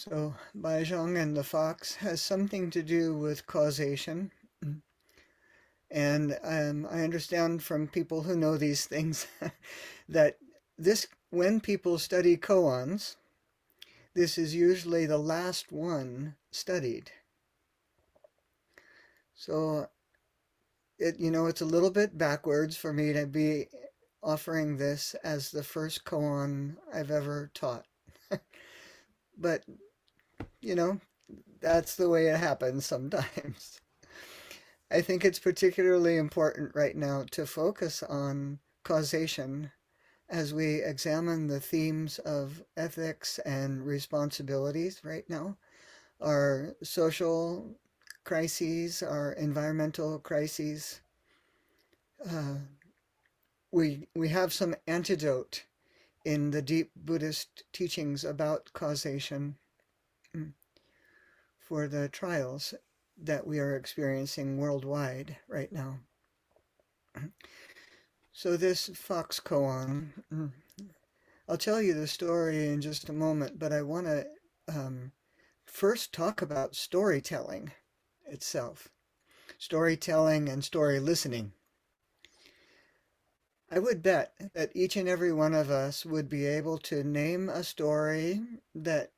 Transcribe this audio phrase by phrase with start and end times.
[0.00, 4.32] So, Baizhang and the fox has something to do with causation.
[5.90, 9.26] And um, I understand from people who know these things
[10.08, 10.38] that
[10.78, 13.16] this, when people study koans,
[14.14, 17.12] this is usually the last one studied.
[19.34, 19.88] So,
[20.98, 23.68] it you know it's a little bit backwards for me to be
[24.22, 27.86] offering this as the first koan I've ever taught.
[29.38, 29.64] but
[30.60, 31.00] you know,
[31.60, 33.80] that's the way it happens sometimes.
[34.90, 39.72] I think it's particularly important right now to focus on causation
[40.28, 45.58] as we examine the themes of ethics and responsibilities right now,
[46.20, 47.76] our social
[48.24, 51.00] crises, our environmental crises.
[52.24, 52.56] Uh,
[53.72, 55.64] we, we have some antidote
[56.24, 59.56] in the deep Buddhist teachings about causation
[61.70, 62.74] for the trials
[63.16, 66.00] that we are experiencing worldwide right now.
[68.32, 70.50] So this fox koan, mm,
[71.48, 74.26] I'll tell you the story in just a moment, but I want to
[74.66, 75.12] um,
[75.64, 77.70] first talk about storytelling
[78.26, 78.88] itself,
[79.56, 81.52] storytelling and story listening.
[83.70, 87.48] I would bet that each and every one of us would be able to name
[87.48, 88.40] a story
[88.74, 89.12] that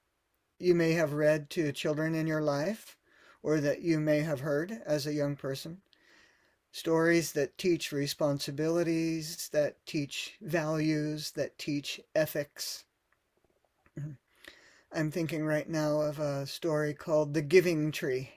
[0.62, 2.96] you may have read to children in your life
[3.42, 5.78] or that you may have heard as a young person.
[6.70, 12.84] Stories that teach responsibilities, that teach values, that teach ethics.
[14.92, 18.30] I'm thinking right now of a story called The Giving Tree.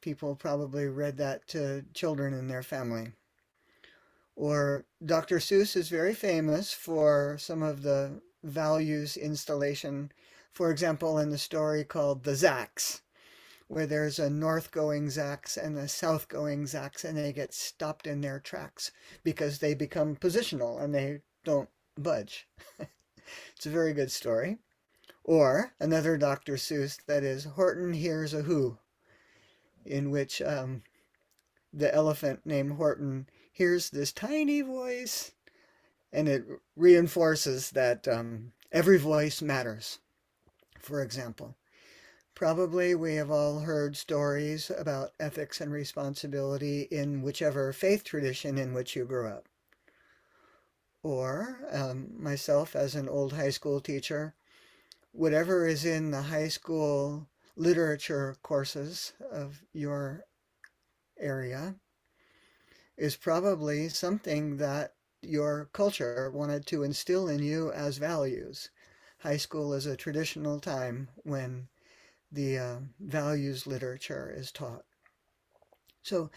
[0.00, 3.12] People probably read that to children in their family.
[4.36, 5.38] Or Dr.
[5.38, 10.12] Seuss is very famous for some of the values installation.
[10.52, 13.00] For example, in the story called The Zax,
[13.68, 18.38] where there's a north-going Zax and a south-going Zax, and they get stopped in their
[18.38, 18.92] tracks
[19.24, 22.46] because they become positional and they don't budge.
[23.56, 24.58] it's a very good story.
[25.24, 26.54] Or another Dr.
[26.54, 28.78] Seuss that is Horton Hears a Who,
[29.86, 30.82] in which um,
[31.72, 35.32] the elephant named Horton hears this tiny voice
[36.12, 36.44] and it
[36.76, 39.98] reinforces that um, every voice matters.
[40.82, 41.56] For example,
[42.34, 48.74] probably we have all heard stories about ethics and responsibility in whichever faith tradition in
[48.74, 49.48] which you grew up.
[51.02, 54.34] Or um, myself as an old high school teacher,
[55.12, 60.24] whatever is in the high school literature courses of your
[61.18, 61.76] area
[62.96, 68.70] is probably something that your culture wanted to instill in you as values.
[69.22, 71.68] High school is a traditional time when
[72.30, 74.84] the uh, values literature is taught.
[76.02, 76.30] So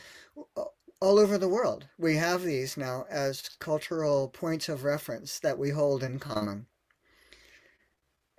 [1.02, 5.72] all over the world, we have these now as cultural points of reference that we
[5.72, 6.68] hold in common.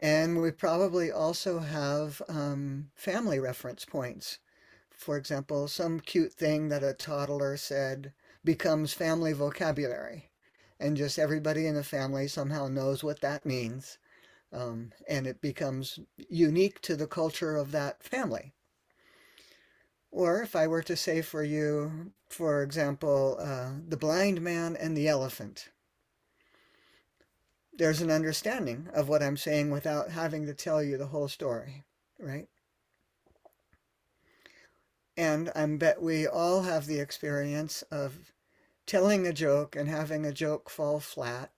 [0.01, 4.39] And we probably also have um, family reference points
[4.97, 10.31] for example, some cute thing that a toddler said becomes family vocabulary.
[10.81, 13.99] And just everybody in the family somehow knows what that means.
[14.57, 18.55] Um, and it becomes unique to the culture of that family.
[20.11, 24.97] Or if I were to say for you, for example, uh, the blind man and
[24.97, 25.69] the elephant,
[27.77, 31.85] there's an understanding of what I'm saying without having to tell you the whole story,
[32.19, 32.49] right?
[35.19, 38.33] And I bet we all have the experience of
[38.87, 41.51] telling a joke and having a joke fall flat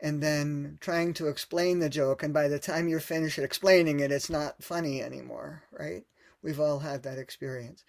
[0.00, 2.22] and then trying to explain the joke.
[2.22, 6.04] And by the time you're finished explaining it, it's not funny anymore, right?
[6.42, 7.84] We've all had that experience.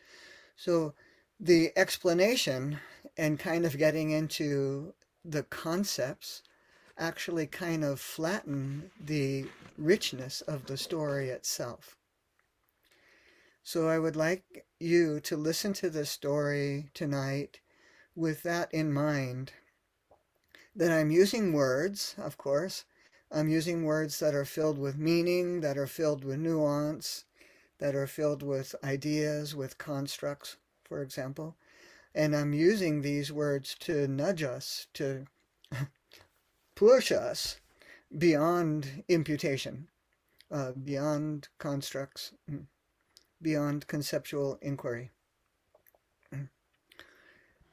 [0.55, 0.93] So
[1.39, 2.79] the explanation
[3.17, 6.43] and kind of getting into the concepts
[6.97, 9.45] actually kind of flatten the
[9.77, 11.95] richness of the story itself.
[13.63, 17.59] So I would like you to listen to this story tonight
[18.15, 19.51] with that in mind.
[20.77, 22.85] That I'm using words, of course.
[23.31, 27.25] I'm using words that are filled with meaning, that are filled with nuance,
[27.79, 31.57] that are filled with ideas, with constructs, for example.
[32.15, 35.25] And I'm using these words to nudge us, to
[36.75, 37.59] push us
[38.17, 39.89] beyond imputation,
[40.49, 42.31] uh, beyond constructs.
[42.49, 42.67] Mm
[43.41, 45.11] beyond conceptual inquiry.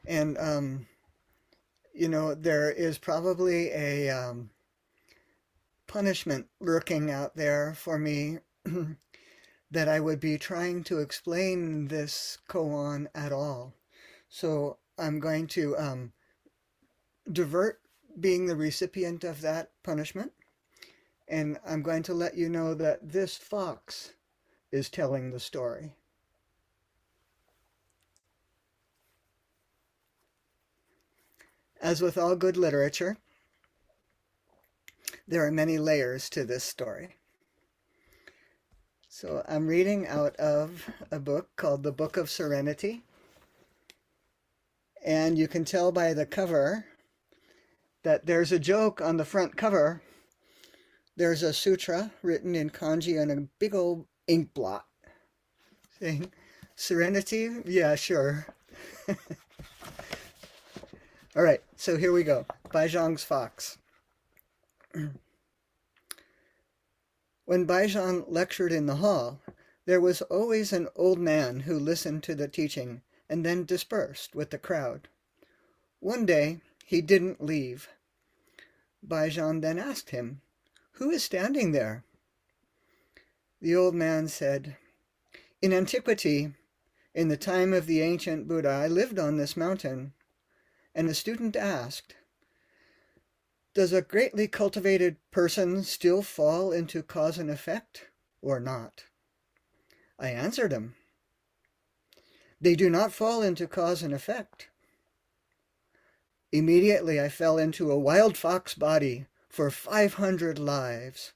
[0.07, 0.87] And, um,
[1.95, 4.51] you know, there is probably a um,
[5.87, 8.39] punishment lurking out there for me
[9.71, 13.75] that I would be trying to explain this koan at all.
[14.29, 16.13] So I'm going to um,
[17.31, 17.81] divert
[18.19, 20.33] being the recipient of that punishment.
[21.29, 24.15] And I'm going to let you know that this fox
[24.73, 25.95] is telling the story.
[31.85, 33.19] As with all good literature,
[35.29, 37.17] there are many layers to this story.
[39.07, 43.03] So I'm reading out of a book called The Book of Serenity.
[45.05, 46.87] And you can tell by the cover
[48.03, 50.01] that there's a joke on the front cover.
[51.19, 54.87] There's a sutra written in kanji on a big old ink blot
[56.01, 56.33] saying,
[56.77, 57.51] Serenity?
[57.67, 58.47] Yeah, sure.
[61.37, 62.47] All right, so here we go.
[62.69, 63.79] Baizhang's Fox.
[67.45, 69.41] when Baizhang lectured in the hall,
[69.85, 74.51] there was always an old man who listened to the teaching and then dispersed with
[74.51, 75.09] the crowd.
[75.99, 77.89] One day he didn't leave.
[79.05, 80.41] Baizhang then asked him,
[80.93, 82.05] Who is standing there?
[83.61, 84.77] The old man said,
[85.61, 86.53] In antiquity,
[87.13, 90.13] in the time of the ancient Buddha, I lived on this mountain
[90.95, 92.15] and the student asked,
[93.75, 98.07] Does a greatly cultivated person still fall into cause and effect
[98.41, 99.05] or not?
[100.19, 100.95] I answered him,
[102.61, 104.69] They do not fall into cause and effect.
[106.53, 111.33] Immediately I fell into a wild fox body for 500 lives.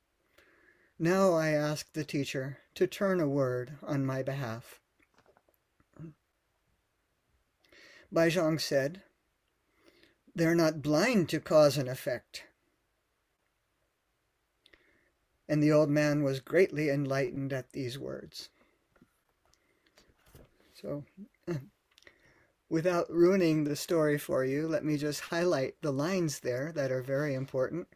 [0.96, 4.81] Now I ask the teacher to turn a word on my behalf.
[8.12, 9.02] Baizhang said,
[10.38, 12.44] they're not blind to cause and effect.
[15.49, 18.50] And the old man was greatly enlightened at these words.
[20.81, 21.05] So,
[22.69, 27.02] without ruining the story for you, let me just highlight the lines there that are
[27.02, 27.88] very important.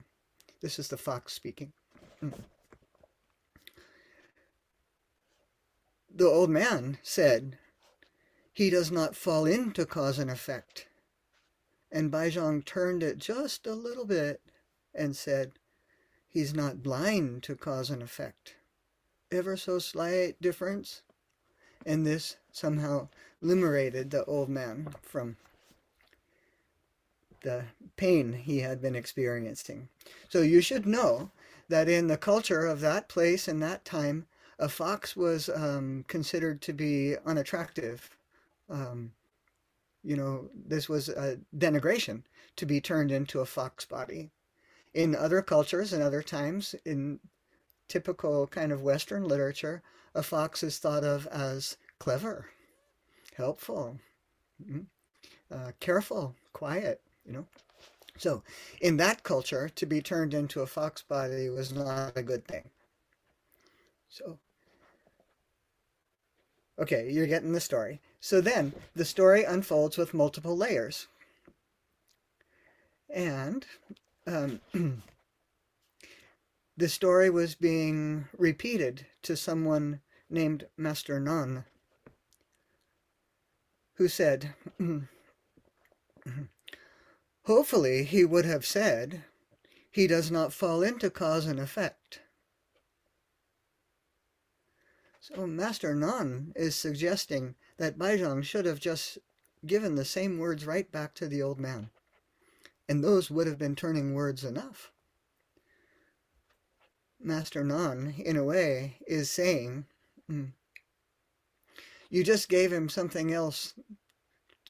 [0.60, 1.72] This is the fox speaking.
[6.14, 7.56] The old man said,
[8.52, 10.86] He does not fall into cause and effect.
[11.92, 14.40] And Baizhang turned it just a little bit
[14.94, 15.52] and said,
[16.26, 18.54] He's not blind to cause and effect.
[19.30, 21.02] Ever so slight difference.
[21.84, 23.08] And this somehow
[23.42, 25.36] liberated the old man from
[27.42, 27.64] the
[27.96, 29.88] pain he had been experiencing.
[30.30, 31.30] So you should know
[31.68, 34.26] that in the culture of that place and that time,
[34.58, 38.16] a fox was um, considered to be unattractive.
[38.70, 39.12] Um,
[40.02, 42.22] you know, this was a denigration
[42.56, 44.30] to be turned into a fox body.
[44.94, 47.20] In other cultures and other times, in
[47.88, 49.82] typical kind of Western literature,
[50.14, 52.46] a fox is thought of as clever,
[53.36, 53.98] helpful,
[54.62, 54.80] mm-hmm,
[55.50, 57.46] uh, careful, quiet, you know.
[58.18, 58.42] So
[58.80, 62.68] in that culture, to be turned into a fox body was not a good thing.
[64.08, 64.38] So,
[66.78, 68.00] okay, you're getting the story.
[68.24, 71.08] So then the story unfolds with multiple layers.
[73.10, 73.66] And
[74.28, 74.60] um,
[76.76, 81.64] the story was being repeated to someone named Master Nan,
[83.94, 84.54] who said,
[87.46, 89.24] Hopefully, he would have said,
[89.90, 92.20] he does not fall into cause and effect.
[95.18, 99.18] So Master Nan is suggesting that Baizhang should have just
[99.66, 101.90] given the same words right back to the old man.
[102.88, 104.90] And those would have been turning words enough.
[107.20, 109.86] Master Nan, in a way, is saying,
[110.30, 110.52] mm,
[112.10, 113.74] you just gave him something else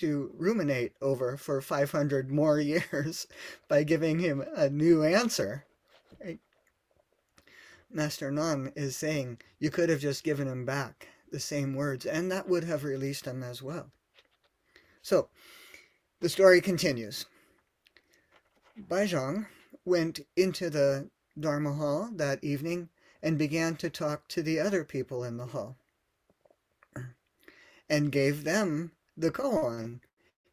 [0.00, 3.26] to ruminate over for 500 more years
[3.68, 5.64] by giving him a new answer.
[7.90, 12.31] Master Nan is saying, you could have just given him back the same words, and
[12.31, 13.91] that would have released him as well.
[15.03, 15.29] So,
[16.21, 17.27] the story continues.
[18.89, 19.47] Baizhang
[19.85, 22.89] went into the Dharma hall that evening
[23.23, 25.77] and began to talk to the other people in the hall
[27.89, 30.01] and gave them the koan.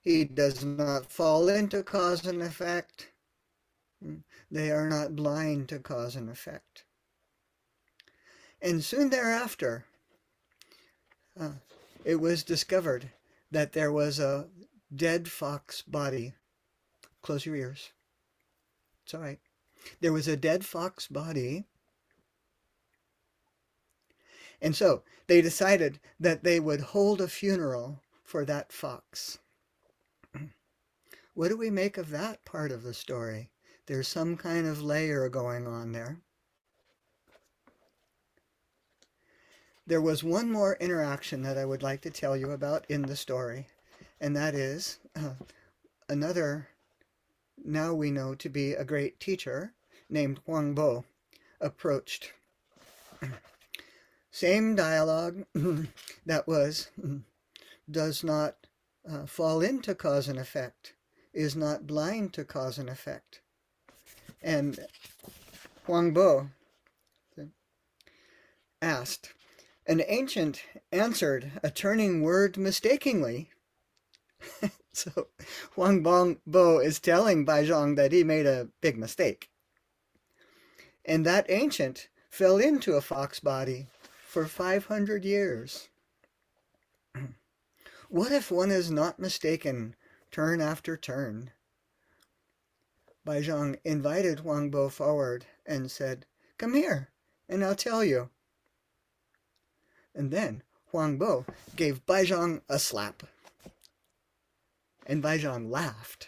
[0.02, 3.12] He does not fall into cause and effect.
[4.50, 6.84] They are not blind to cause and effect.
[8.62, 9.86] And soon thereafter,
[12.04, 13.10] it was discovered
[13.52, 14.48] that there was a
[14.94, 16.34] dead fox body.
[17.22, 17.92] Close your ears.
[19.04, 19.40] It's all right.
[20.02, 21.66] There was a dead fox body.
[24.62, 29.40] And so they decided that they would hold a funeral for that fox.
[31.34, 33.50] What do we make of that part of the story?
[33.86, 36.20] There's some kind of layer going on there.
[39.90, 43.16] There was one more interaction that I would like to tell you about in the
[43.16, 43.66] story,
[44.22, 45.34] and that is uh,
[46.08, 46.68] another,
[47.66, 49.74] now we know to be a great teacher,
[50.08, 51.06] named Huang Bo,
[51.60, 52.34] approached.
[54.30, 55.46] Same dialogue
[56.28, 56.92] that was,
[57.90, 58.58] does not
[59.12, 60.94] uh, fall into cause and effect,
[61.34, 63.42] is not blind to cause and effect.
[64.44, 64.80] And
[65.88, 66.50] Huang Bo
[68.84, 69.34] asked,
[69.90, 73.50] an ancient answered a turning word mistakenly.
[74.94, 75.30] so
[75.74, 79.50] Huang Bong Bo is telling Bai Zhang that he made a big mistake.
[81.04, 83.88] And that ancient fell into a fox body
[84.28, 85.90] for 500 years.
[88.10, 89.96] what if one is not mistaken
[90.30, 91.50] turn after turn?
[93.26, 96.28] Bai Zhang invited Huang Bo forward and said,
[96.60, 97.10] Come here,
[97.50, 98.30] and I'll tell you.
[100.20, 100.62] And then
[100.92, 101.46] Huang Bo
[101.78, 103.24] gave Bai Zhang a slap.
[105.08, 106.28] And Bai Zhang laughed.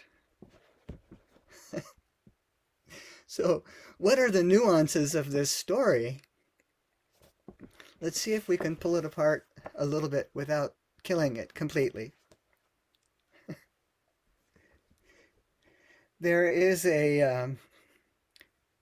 [3.26, 3.64] so,
[3.98, 6.22] what are the nuances of this story?
[8.00, 9.44] Let's see if we can pull it apart
[9.74, 10.72] a little bit without
[11.02, 12.14] killing it completely.
[16.18, 17.58] there is a um,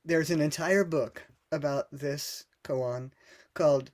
[0.05, 3.11] there's an entire book about this koan
[3.55, 3.91] called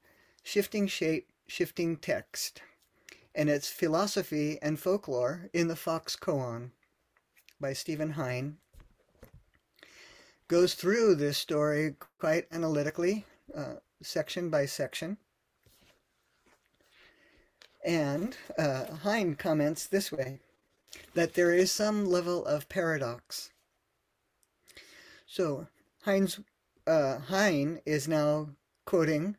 [0.47, 2.63] Shifting Shape, Shifting Text,
[3.35, 6.71] and it's Philosophy and Folklore in the Fox Koan
[7.61, 8.59] by Steven Heine.
[10.47, 13.25] Goes through this story quite analytically,
[13.57, 15.17] uh, section by section.
[17.85, 20.39] And uh, Heine comments this way
[21.15, 23.51] that there is some level of paradox.
[25.27, 25.67] So
[26.03, 26.39] Heinz,
[26.87, 28.51] uh, Heine is now
[28.85, 29.39] quoting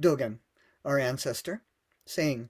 [0.00, 0.38] Dogen,
[0.84, 1.62] our ancestor,
[2.04, 2.48] saying,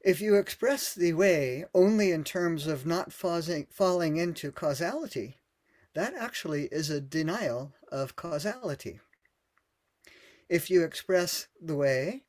[0.00, 5.38] if you express the way only in terms of not falling into causality,
[5.94, 9.00] that actually is a denial of causality.
[10.48, 12.24] If you express the way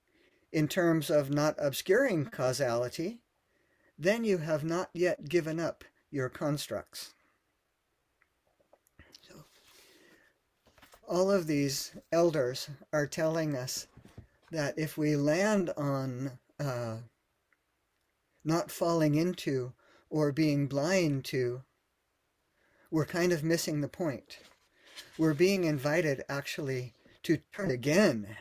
[0.53, 3.19] in terms of not obscuring causality,
[3.99, 7.13] then you have not yet given up your constructs.
[11.07, 13.87] All of these elders are telling us
[14.51, 16.97] that if we land on uh,
[18.43, 19.73] not falling into
[20.09, 21.61] or being blind to,
[22.91, 24.37] we're kind of missing the point.
[25.17, 26.93] We're being invited actually
[27.23, 28.37] to turn again,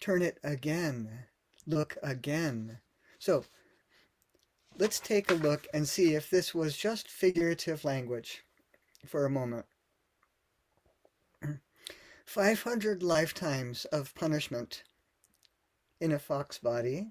[0.00, 1.08] turn it again,
[1.66, 2.78] look again.
[3.18, 3.44] So
[4.76, 8.42] let's take a look and see if this was just figurative language
[9.06, 9.66] for a moment.
[12.28, 14.82] 500 lifetimes of punishment
[15.98, 17.06] in a fox body.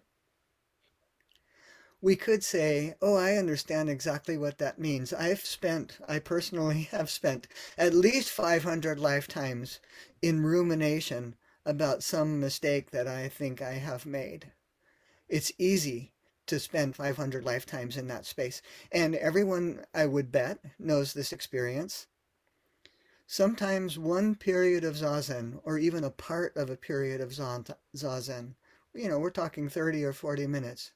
[2.00, 5.13] We could say, oh, I understand exactly what that means.
[5.13, 7.47] I've spent, I personally have spent
[7.79, 9.79] at least 500 lifetimes
[10.21, 14.51] in rumination about some mistake that I think I have made.
[15.27, 16.13] It's easy
[16.45, 18.62] to spend 500 lifetimes in that space.
[18.91, 22.05] And everyone, I would bet, knows this experience.
[23.29, 28.55] Sometimes one period of Zazen, or even a part of a period of Zazen,
[28.93, 30.93] you know, we're talking 30 or 40 minutes,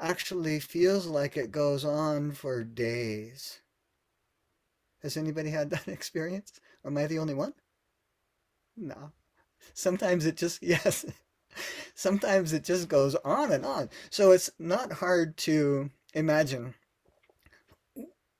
[0.00, 3.60] actually feels like it goes on for days.
[5.02, 6.60] Has anybody had that experience?
[6.84, 7.54] Am I the only one?
[8.76, 9.12] No.
[9.72, 11.06] Sometimes it just, yes,
[11.94, 13.88] sometimes it just goes on and on.
[14.10, 16.74] So it's not hard to imagine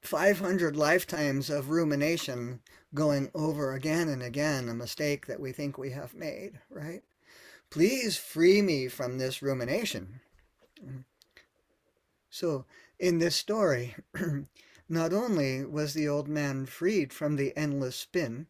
[0.03, 2.61] 500 lifetimes of rumination
[2.93, 7.03] going over again and again a mistake that we think we have made, right?
[7.71, 10.21] Please free me from this rumination.
[12.29, 12.67] So,
[12.99, 13.95] in this story,
[14.89, 18.49] not only was the old man freed from the endless spin,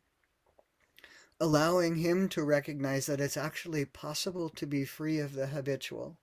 [1.39, 6.17] allowing him to recognize that it's actually possible to be free of the habitual.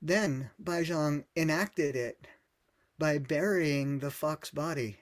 [0.00, 2.26] Then Bai Zhang enacted it
[2.98, 4.98] by burying the fox body.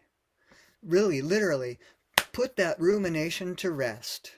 [0.83, 1.79] Really, literally,
[2.33, 4.33] put that rumination to rest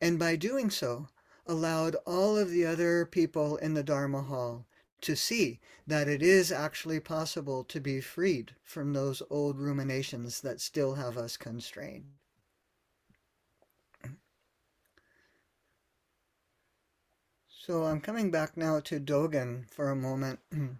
[0.00, 1.08] and by doing so
[1.46, 4.66] allowed all of the other people in the Dharma hall
[5.00, 10.60] to see that it is actually possible to be freed from those old ruminations that
[10.60, 12.06] still have us constrained.
[17.66, 20.38] So I'm coming back now to Dogen for a moment.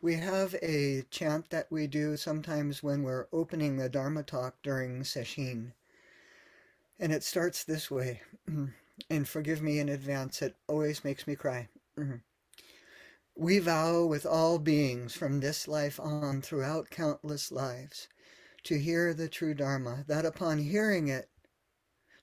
[0.00, 5.02] We have a chant that we do sometimes when we're opening the Dharma talk during
[5.02, 5.72] Sesshin.
[6.98, 8.22] And it starts this way.
[9.10, 11.68] And forgive me in advance, it always makes me cry.
[13.36, 18.08] We vow with all beings from this life on throughout countless lives
[18.64, 21.28] to hear the true Dharma, that upon hearing it,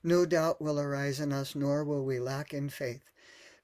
[0.02, 3.10] no doubt will arise in us, nor will we lack in faith,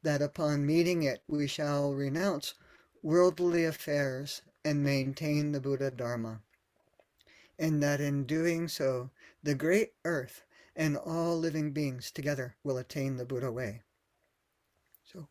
[0.02, 2.54] that upon meeting it we shall renounce
[3.02, 6.40] worldly affairs and maintain the Buddha Dharma,
[7.58, 9.10] and that in doing so,
[9.42, 10.42] the great earth
[10.74, 13.82] and all living beings together will attain the Buddha way.
[15.04, 15.28] So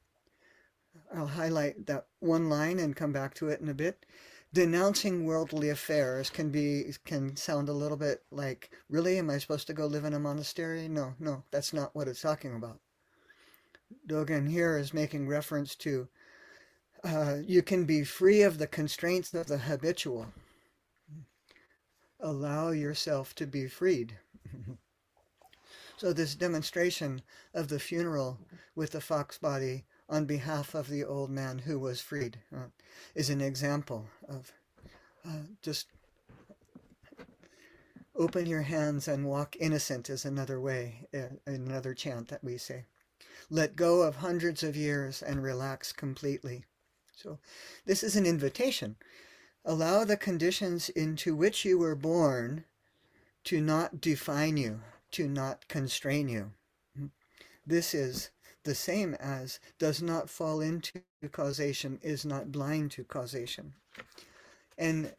[1.13, 4.05] I'll highlight that one line and come back to it in a bit.
[4.53, 9.67] Denouncing worldly affairs can be can sound a little bit like, really, am I supposed
[9.67, 10.87] to go live in a monastery?
[10.87, 12.79] No, no, that's not what it's talking about.
[14.07, 16.07] Dogen here is making reference to
[17.05, 20.27] uh, you can be free of the constraints of the habitual.
[22.19, 24.17] Allow yourself to be freed.
[25.97, 27.21] so this demonstration
[27.53, 28.39] of the funeral
[28.75, 32.65] with the fox body on behalf of the old man who was freed uh,
[33.13, 34.51] is an example of
[35.27, 35.87] uh, just
[38.15, 42.85] open your hands and walk innocent is another way, uh, another chant that we say.
[43.49, 46.65] Let go of hundreds of years and relax completely.
[47.15, 47.39] So
[47.85, 48.95] this is an invitation.
[49.63, 52.65] Allow the conditions into which you were born
[53.45, 56.51] to not define you, to not constrain you.
[57.65, 58.29] This is
[58.63, 63.73] the same as does not fall into causation, is not blind to causation.
[64.77, 65.13] And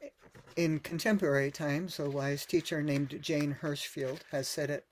[0.57, 4.87] in contemporary times, a wise teacher named Jane Hirshfield has said it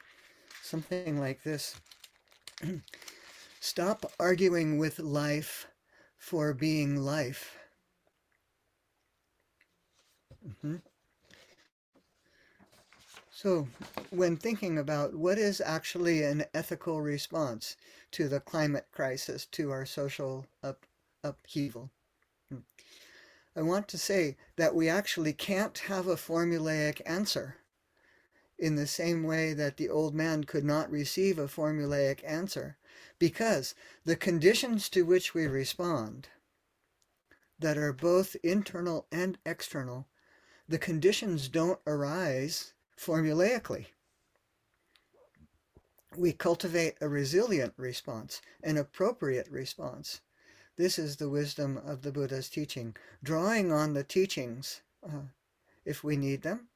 [0.62, 1.77] something like this
[3.64, 5.68] Stop arguing with life
[6.18, 7.57] for being life.
[10.46, 10.77] Mm-hmm.
[13.33, 13.68] So,
[14.11, 17.77] when thinking about what is actually an ethical response
[18.11, 20.85] to the climate crisis, to our social up,
[21.22, 21.90] upheaval,
[22.50, 22.59] hmm,
[23.57, 27.57] I want to say that we actually can't have a formulaic answer
[28.59, 32.77] in the same way that the old man could not receive a formulaic answer
[33.18, 36.28] because the conditions to which we respond
[37.59, 40.07] that are both internal and external,
[40.68, 43.87] the conditions don't arise formulaically.
[46.16, 50.20] We cultivate a resilient response, an appropriate response.
[50.76, 55.28] This is the wisdom of the Buddha's teaching, drawing on the teachings, uh,
[55.85, 56.68] if we need them,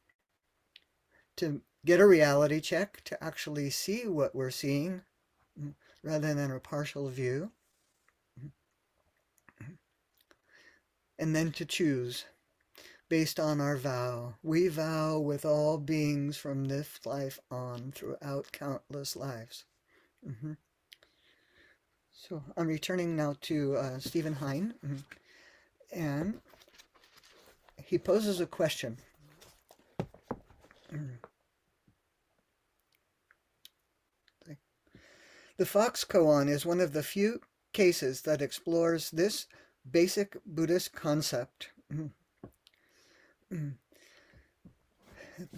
[1.36, 5.02] to get a reality check, to actually see what we're seeing,
[6.02, 7.50] rather than a partial view.
[11.18, 12.26] And then to choose
[13.08, 14.34] based on our vow.
[14.42, 19.64] We vow with all beings from this life on throughout countless lives.
[20.26, 20.52] Mm-hmm.
[22.12, 24.96] So I'm returning now to uh, Steven Heine, mm-hmm.
[25.92, 26.40] and
[27.82, 28.98] he poses a question.
[35.58, 37.40] The Fox koan is one of the few
[37.72, 39.48] cases that explores this
[39.90, 41.70] basic Buddhist concept.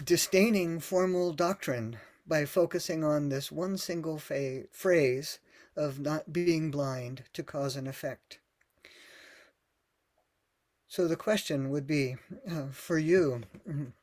[0.03, 5.37] Disdaining formal doctrine by focusing on this one single fa- phrase
[5.75, 8.39] of not being blind to cause and effect.
[10.87, 12.15] So the question would be
[12.49, 13.43] uh, for you,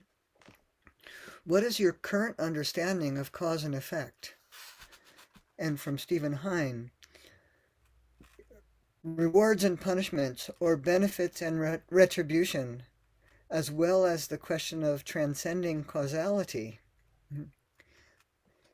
[1.45, 4.37] what is your current understanding of cause and effect?
[5.59, 6.90] And from Steven Heine.
[9.03, 12.83] Rewards and punishments, or benefits and retribution,
[13.51, 16.81] as well as the question of transcending causality.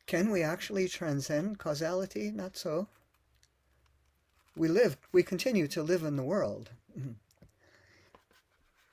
[0.07, 2.31] Can we actually transcend causality?
[2.31, 2.88] Not so.
[4.57, 6.70] We live, we continue to live in the world.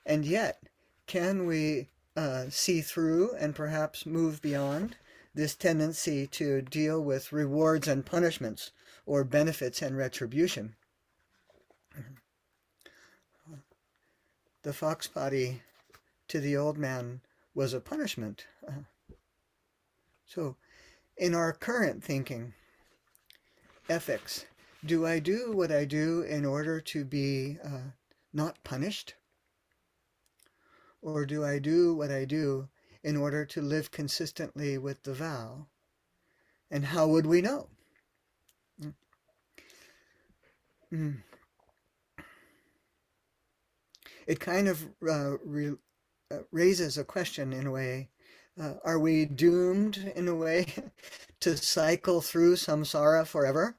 [0.05, 0.63] And yet,
[1.07, 4.95] can we uh, see through and perhaps move beyond
[5.33, 8.71] this tendency to deal with rewards and punishments
[9.05, 10.75] or benefits and retribution.
[14.63, 15.63] The fox body
[16.27, 17.21] to the old man
[17.55, 18.45] was a punishment.
[20.25, 20.55] So,
[21.17, 22.53] in our current thinking,
[23.89, 24.45] ethics,
[24.85, 27.91] do I do what I do in order to be uh,
[28.31, 29.15] not punished?
[31.01, 32.69] Or do I do what I do
[33.03, 35.67] in order to live consistently with the vow?
[36.69, 37.67] And how would we know?
[40.93, 41.17] Mm.
[44.27, 45.73] It kind of uh, re,
[46.31, 48.09] uh, raises a question in a way.
[48.59, 50.67] Uh, are we doomed in a way
[51.39, 53.77] to cycle through samsara forever?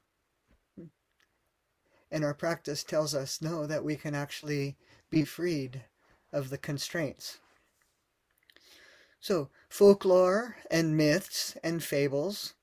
[2.11, 4.75] And our practice tells us no, that we can actually
[5.09, 5.83] be freed
[6.31, 7.39] of the constraints.
[9.23, 12.55] So, folklore and myths and fables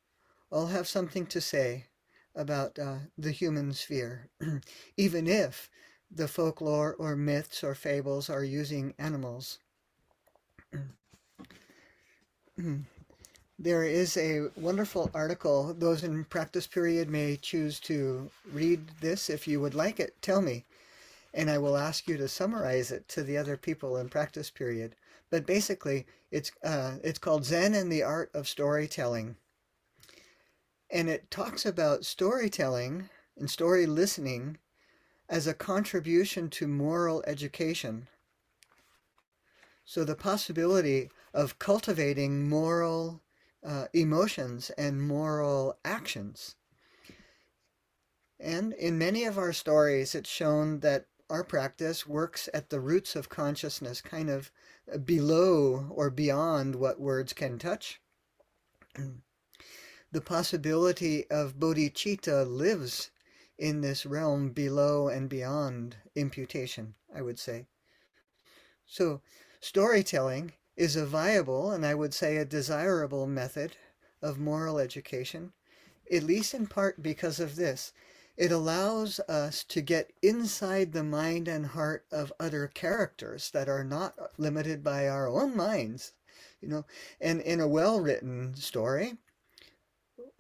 [0.53, 1.87] all have something to say
[2.35, 4.29] about uh, the human sphere,
[4.99, 5.70] even if
[6.11, 9.59] the folklore or myths or fables are using animals.
[13.59, 15.73] There is a wonderful article.
[15.73, 19.31] Those in practice period may choose to read this.
[19.31, 20.66] If you would like it, tell me.
[21.33, 24.94] And I will ask you to summarize it to the other people in practice period.
[25.30, 29.36] But basically, it's, uh, it's called Zen and the Art of Storytelling.
[30.90, 34.58] And it talks about storytelling and story listening
[35.28, 38.08] as a contribution to moral education.
[39.84, 43.22] So the possibility of cultivating moral
[43.64, 46.56] uh, emotions and moral actions.
[48.38, 53.14] And in many of our stories, it's shown that our practice works at the roots
[53.14, 54.50] of consciousness, kind of
[54.92, 58.00] uh, below or beyond what words can touch.
[60.12, 63.10] the possibility of bodhicitta lives
[63.58, 67.66] in this realm below and beyond imputation, I would say.
[68.86, 69.22] So,
[69.60, 73.76] storytelling is a viable and I would say a desirable method
[74.22, 75.52] of moral education,
[76.10, 77.92] at least in part because of this.
[78.40, 83.85] It allows us to get inside the mind and heart of other characters that are
[83.85, 86.14] not limited by our own minds.
[86.62, 86.87] You know,
[87.20, 89.18] and in a well-written story,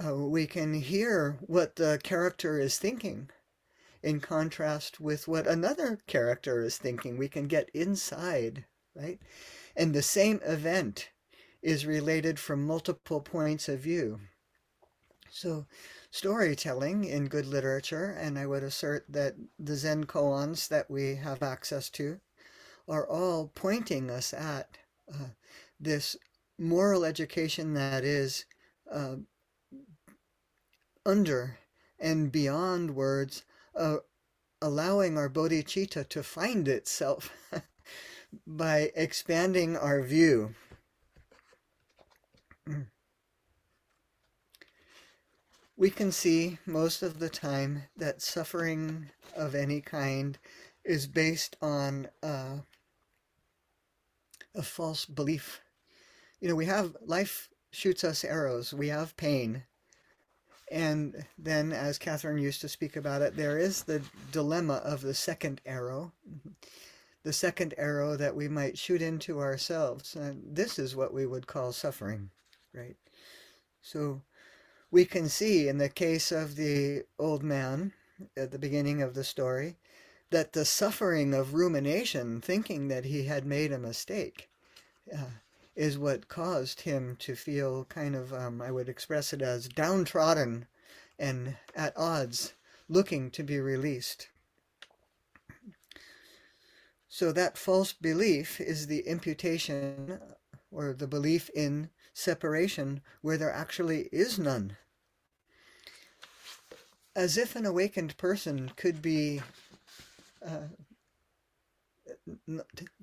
[0.02, 3.30] uh, we can hear what the character is thinking
[4.02, 7.18] in contrast with what another character is thinking.
[7.18, 8.64] We can get inside,
[8.96, 9.20] right?
[9.76, 11.10] and the same event
[11.62, 14.20] is related from multiple points of view.
[15.30, 15.66] So
[16.10, 21.42] storytelling in good literature, and I would assert that the Zen koans that we have
[21.42, 22.20] access to
[22.88, 24.76] are all pointing us at
[25.12, 25.28] uh,
[25.78, 26.16] this
[26.58, 28.44] moral education that is
[28.90, 29.16] uh,
[31.06, 31.58] under
[31.98, 33.44] and beyond words,
[33.76, 33.98] uh,
[34.60, 37.30] allowing our bodhicitta to find itself
[38.46, 40.54] by expanding our view.
[45.80, 50.36] We can see most of the time that suffering of any kind
[50.84, 52.58] is based on uh,
[54.54, 55.62] a false belief.
[56.38, 59.62] You know, we have life shoots us arrows, we have pain.
[60.70, 65.14] And then, as Catherine used to speak about it, there is the dilemma of the
[65.14, 66.12] second arrow
[67.22, 70.14] the second arrow that we might shoot into ourselves.
[70.14, 72.28] And this is what we would call suffering,
[72.74, 72.96] right?
[73.80, 74.20] So
[74.90, 77.92] we can see in the case of the old man
[78.36, 79.76] at the beginning of the story
[80.30, 84.48] that the suffering of rumination, thinking that he had made a mistake,
[85.12, 85.24] uh,
[85.74, 90.66] is what caused him to feel kind of, um, I would express it as downtrodden
[91.18, 92.54] and at odds,
[92.88, 94.28] looking to be released.
[97.08, 100.20] So that false belief is the imputation
[100.70, 101.90] or the belief in
[102.20, 104.76] separation where there actually is none.
[107.16, 109.42] As if an awakened person could be
[110.46, 110.68] uh,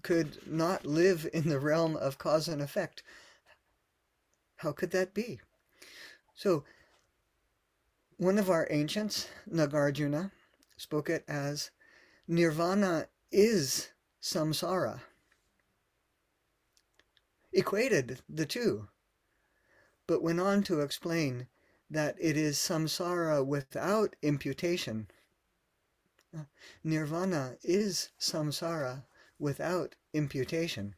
[0.02, 3.04] could not live in the realm of cause and effect.
[4.58, 5.40] How could that be?
[6.36, 6.64] So,
[8.18, 10.32] one of our ancients, Nagarjuna,
[10.78, 11.72] spoke it as
[12.28, 13.90] nirvana is
[14.22, 15.02] samsara.
[17.54, 18.88] Equated the two,
[20.08, 21.48] but went on to explain
[21.90, 25.08] that it is samsara without imputation.
[26.84, 29.04] Nirvana is samsara
[29.40, 30.96] without imputation.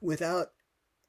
[0.00, 0.52] Without,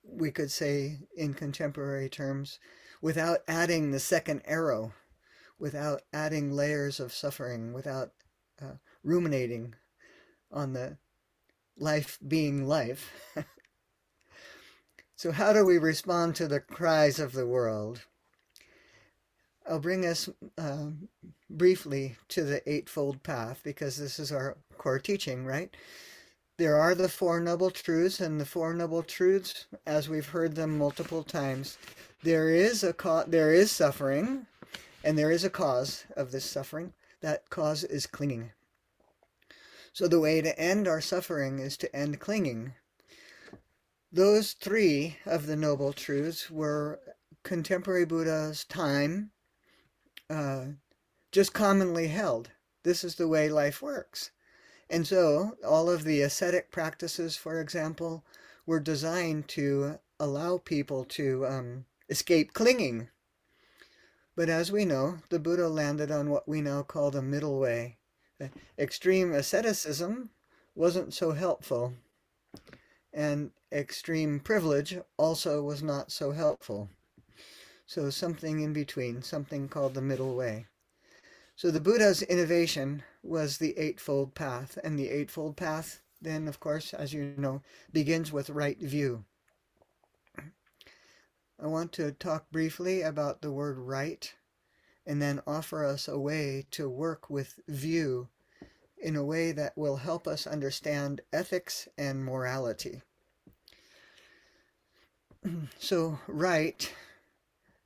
[0.04, 2.60] we could say in contemporary terms,
[3.02, 4.94] without adding the second arrow,
[5.58, 8.12] without adding layers of suffering, without
[8.62, 9.76] uh, ruminating
[10.52, 10.98] on the
[11.78, 13.12] life being life.
[15.16, 18.02] so how do we respond to the cries of the world?
[19.68, 20.88] I'll bring us uh,
[21.50, 25.76] briefly to the Eightfold Path because this is our core teaching, right?
[26.58, 30.78] There are the Four Noble Truths, and the Four Noble Truths, as we've heard them
[30.78, 31.78] multiple times,
[32.24, 32.96] there is a
[33.28, 34.46] there is suffering,
[35.04, 36.94] and there is a cause of this suffering.
[37.22, 38.52] That cause is clinging.
[39.92, 42.74] So the way to end our suffering is to end clinging.
[44.16, 47.02] Those three of the Noble Truths were
[47.44, 49.32] contemporary Buddha's time
[50.30, 50.68] uh,
[51.34, 52.52] just commonly held.
[52.84, 54.32] This is the way life works.
[54.90, 58.24] And so all of the ascetic practices, for example,
[58.66, 63.10] were designed to allow people to um, escape clinging.
[64.34, 67.98] But as we know, the Buddha landed on what we now call the middle way.
[68.80, 70.30] Extreme asceticism
[70.74, 71.96] wasn't so helpful,
[73.16, 76.90] and extreme privilege also was not so helpful.
[77.88, 80.68] So something in between, something called the middle way.
[81.56, 86.94] So the Buddha's innovation was the Eightfold Path, and the Eightfold Path then, of course,
[86.94, 87.62] as you know,
[87.94, 89.26] begins with right view.
[91.58, 94.34] I want to talk briefly about the word right
[95.06, 98.28] and then offer us a way to work with view
[99.06, 103.04] in a way that will help us understand ethics and morality.
[105.80, 106.92] so, right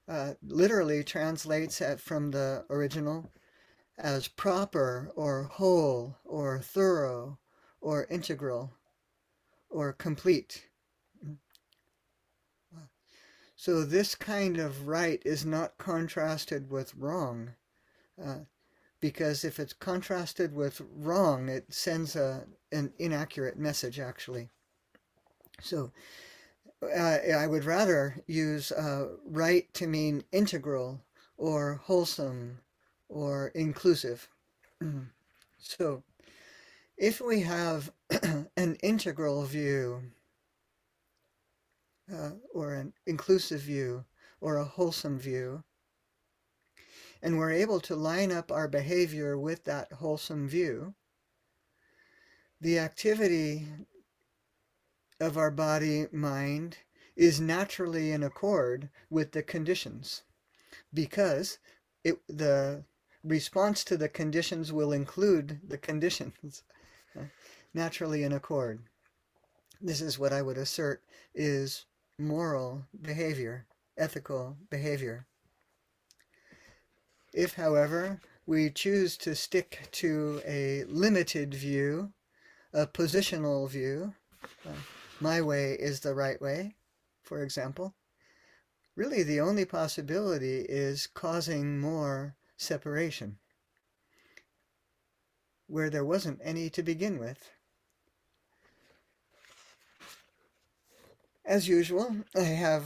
[0.07, 3.31] uh, literally translates from the original
[3.97, 7.37] as proper or whole or thorough
[7.81, 8.71] or integral
[9.69, 10.67] or complete.
[13.57, 17.55] So this kind of right is not contrasted with wrong,
[18.17, 18.45] uh,
[18.99, 24.49] because if it's contrasted with wrong, it sends a, an inaccurate message actually.
[25.61, 25.91] So
[26.83, 31.01] uh, I would rather use uh, right to mean integral
[31.37, 32.59] or wholesome
[33.09, 34.27] or inclusive.
[35.57, 36.03] so
[36.97, 37.91] if we have
[38.57, 40.01] an integral view
[42.13, 44.03] uh, or an inclusive view
[44.41, 45.63] or a wholesome view,
[47.21, 50.93] and we're able to line up our behavior with that wholesome view,
[52.61, 53.67] the activity
[55.19, 56.77] of our body mind
[57.15, 60.23] is naturally in accord with the conditions
[60.93, 61.59] because
[62.03, 62.83] it, the
[63.23, 66.63] response to the conditions will include the conditions
[67.73, 68.79] naturally in accord.
[69.81, 71.03] This is what I would assert
[71.33, 71.85] is
[72.17, 73.65] moral behavior,
[73.97, 75.25] ethical behavior.
[77.33, 82.13] If, however, we choose to stick to a limited view,
[82.73, 84.15] a positional view,
[84.65, 84.71] uh,
[85.19, 86.75] my way is the right way,
[87.21, 87.93] for example,
[88.95, 93.37] really the only possibility is causing more separation
[95.67, 97.51] where there wasn't any to begin with.
[101.45, 102.85] As usual, I have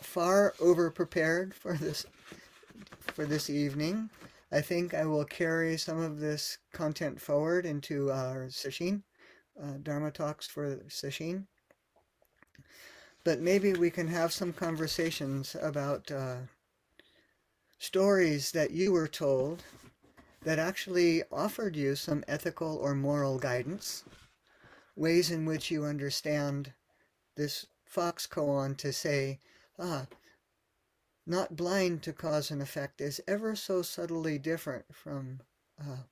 [0.00, 2.06] far over prepared for this
[3.14, 4.10] for this evening.
[4.52, 9.02] I think I will carry some of this content forward into our sesshin
[9.60, 11.46] uh, Dharma talks for Sesshin.
[13.24, 16.36] But maybe we can have some conversations about uh,
[17.78, 19.62] stories that you were told
[20.42, 24.04] that actually offered you some ethical or moral guidance,
[24.94, 26.72] ways in which you understand
[27.36, 29.38] this Fox koan to say,
[29.78, 30.06] ah,
[31.26, 35.40] not blind to cause and effect is ever so subtly different from
[35.80, 36.04] uh,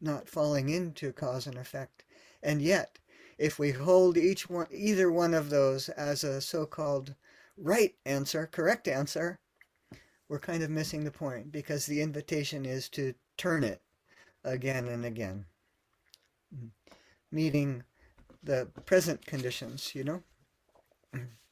[0.00, 2.04] not falling into cause and effect.
[2.42, 2.98] And yet,
[3.38, 7.14] if we hold each one, either one of those as a so-called
[7.56, 9.38] right answer, correct answer,
[10.28, 13.82] we're kind of missing the point because the invitation is to turn it
[14.44, 15.44] again and again,
[17.30, 17.82] meeting
[18.42, 20.22] the present conditions, you know?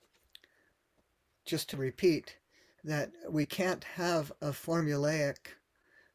[1.45, 2.37] Just to repeat
[2.85, 5.37] that we can't have a formulaic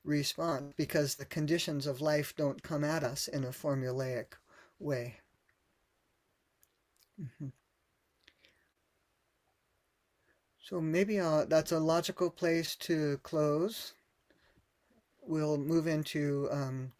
[0.04, 4.34] response because the conditions of life don't come at us in a formulaic
[4.80, 5.18] way.
[7.22, 7.48] Mm-hmm.
[10.60, 13.94] So maybe uh, that's a logical place to close.
[15.22, 16.92] We'll move into um,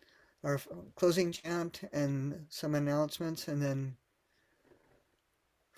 [0.44, 0.60] our
[0.96, 3.98] closing chant and some announcements, and then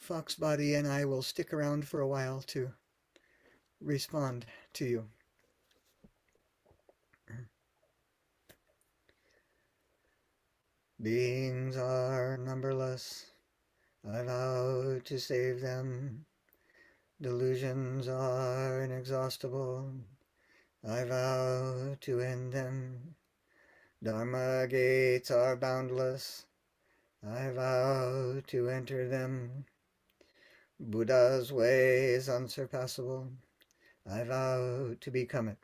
[0.01, 2.71] Foxbody and I will stick around for a while to
[3.81, 5.05] respond to you.
[11.01, 13.31] Beings are numberless,
[14.05, 16.25] I vow to save them.
[17.21, 19.91] Delusions are inexhaustible.
[20.87, 23.15] I vow to end them.
[24.01, 26.45] Dharma gates are boundless.
[27.21, 29.65] I vow to enter them.
[30.79, 33.31] Buddha's way is unsurpassable.
[34.05, 35.57] I vow to become it.